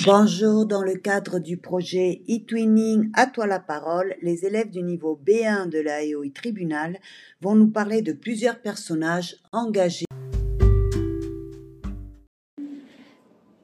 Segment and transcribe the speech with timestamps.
[0.00, 5.20] Bonjour, dans le cadre du projet e-twinning À toi la parole, les élèves du niveau
[5.24, 6.98] B1 de la EOI Tribunal
[7.40, 10.06] vont nous parler de plusieurs personnages engagés.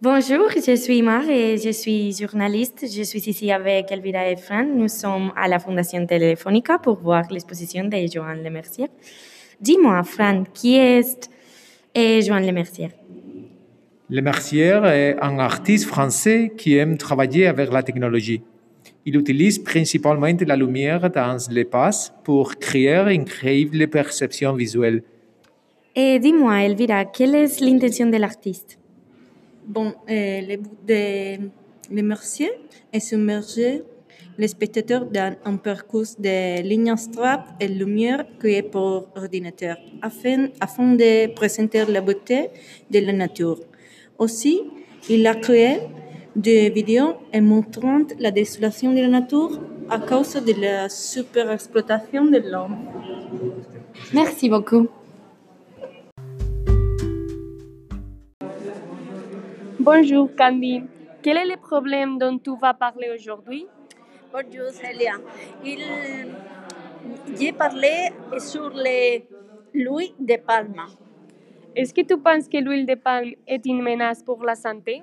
[0.00, 2.86] Bonjour, je suis Mar et je suis journaliste.
[2.90, 4.64] Je suis ici avec Elvira et Fran.
[4.64, 8.88] Nous sommes à la Fondation Telefonica pour voir l'exposition de Joan Lemercier.
[9.60, 12.88] Dis-moi, Fran, qui est Joan Lemercier
[14.12, 18.42] Lemercier est un artiste français qui aime travailler avec la technologie.
[19.06, 25.02] Il utilise principalement la lumière dans l'espace pour créer une incroyable perception visuelle.
[25.96, 28.78] Et dis-moi, Elvira, quelle est l'intention de l'artiste?
[29.66, 32.50] Bon, euh, le but de Lemercier
[32.92, 33.82] est submerger
[34.36, 40.96] les spectateurs dans un parcours de lignes strap et lumière créé par ordinateur afin, afin
[40.96, 42.50] de présenter la beauté
[42.90, 43.58] de la nature.
[44.22, 44.62] Aussi,
[45.10, 45.80] il a créé
[46.36, 49.58] des vidéos montrant la désolation de la nature
[49.90, 52.76] à cause de la surexploitation de l'homme.
[54.14, 54.86] Merci beaucoup.
[59.80, 60.84] Bonjour Candy.
[61.20, 63.66] Quel est le problème dont tu vas parler aujourd'hui?
[64.32, 65.14] Bonjour Célia.
[65.64, 65.82] Il...
[67.36, 68.70] J'ai parlé sur
[69.74, 70.82] l'huile de palme.
[71.74, 75.02] Est-ce que tu penses que l'huile de palme est une menace pour la santé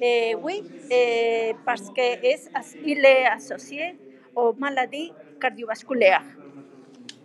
[0.00, 3.96] Eh, oui, eh, parce qu'il est associé
[4.34, 6.24] aux maladies cardiovasculaires.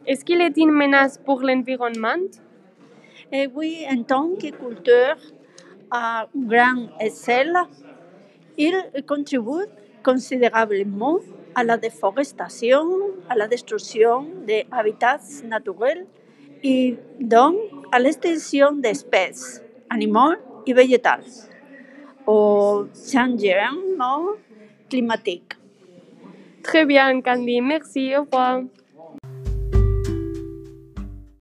[0.05, 2.23] Est-ce qu'il est une menace pour l'environnement
[3.31, 5.17] Eh, oui, en tant que culture
[5.89, 7.55] à grande échelle,
[8.57, 8.75] il
[9.07, 9.65] contribue
[10.03, 11.17] considérablement
[11.55, 12.83] à la déforestation,
[13.29, 16.05] à la destruction des habitats naturels
[16.61, 17.55] y don
[17.91, 21.23] a la extensión de especies, animal y vegetal,
[22.25, 24.37] au changement
[24.89, 25.55] climatique.
[26.63, 27.61] Très bien, Candy.
[27.61, 28.63] Merci, au revoir.